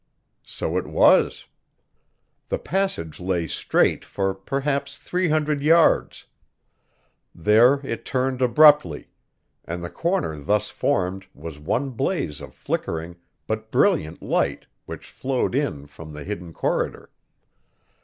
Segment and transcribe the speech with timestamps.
[0.47, 1.45] So it was.
[2.49, 6.25] The passage lay straight for perhaps three hundred yards.
[7.35, 9.11] There it turned abruptly;
[9.63, 15.53] and the corner thus formed was one blaze of flickering but brilliant light which flowed
[15.53, 17.11] in from the hidden corridor.